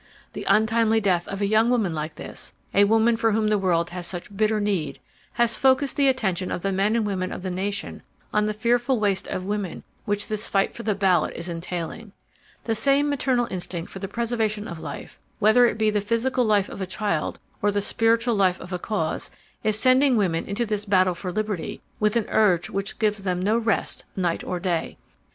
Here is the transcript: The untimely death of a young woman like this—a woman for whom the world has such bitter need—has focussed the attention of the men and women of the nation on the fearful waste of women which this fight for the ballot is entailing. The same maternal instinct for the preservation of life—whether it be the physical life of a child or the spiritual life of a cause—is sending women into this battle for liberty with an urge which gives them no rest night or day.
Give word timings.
The 0.33 0.45
untimely 0.49 0.99
death 0.99 1.27
of 1.27 1.41
a 1.41 1.45
young 1.45 1.69
woman 1.69 1.93
like 1.93 2.15
this—a 2.15 2.85
woman 2.85 3.15
for 3.15 3.33
whom 3.33 3.49
the 3.49 3.59
world 3.59 3.91
has 3.91 4.07
such 4.07 4.35
bitter 4.35 4.59
need—has 4.59 5.55
focussed 5.57 5.95
the 5.95 6.07
attention 6.07 6.49
of 6.49 6.63
the 6.63 6.71
men 6.71 6.95
and 6.95 7.05
women 7.05 7.31
of 7.31 7.43
the 7.43 7.51
nation 7.51 8.01
on 8.33 8.47
the 8.47 8.53
fearful 8.55 8.99
waste 8.99 9.27
of 9.27 9.45
women 9.45 9.83
which 10.05 10.27
this 10.27 10.47
fight 10.47 10.73
for 10.73 10.81
the 10.81 10.95
ballot 10.95 11.35
is 11.35 11.47
entailing. 11.49 12.13
The 12.63 12.73
same 12.73 13.11
maternal 13.11 13.47
instinct 13.51 13.91
for 13.91 13.99
the 13.99 14.07
preservation 14.07 14.67
of 14.67 14.79
life—whether 14.79 15.67
it 15.67 15.77
be 15.77 15.91
the 15.91 16.01
physical 16.01 16.45
life 16.45 16.67
of 16.67 16.81
a 16.81 16.87
child 16.87 17.37
or 17.61 17.69
the 17.71 17.79
spiritual 17.79 18.33
life 18.33 18.59
of 18.59 18.73
a 18.73 18.79
cause—is 18.79 19.77
sending 19.77 20.17
women 20.17 20.45
into 20.45 20.65
this 20.65 20.83
battle 20.83 21.13
for 21.13 21.31
liberty 21.31 21.79
with 21.99 22.15
an 22.15 22.25
urge 22.29 22.71
which 22.71 22.97
gives 22.97 23.19
them 23.23 23.39
no 23.39 23.55
rest 23.55 24.05
night 24.15 24.43
or 24.43 24.59
day. 24.59 24.97